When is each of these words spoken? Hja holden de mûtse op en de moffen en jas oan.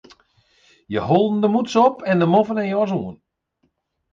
Hja 0.91 1.01
holden 1.09 1.39
de 1.43 1.49
mûtse 1.53 1.79
op 1.87 1.97
en 2.09 2.17
de 2.21 2.27
moffen 2.33 2.61
en 2.61 2.71
jas 2.73 2.91
oan. 2.99 3.15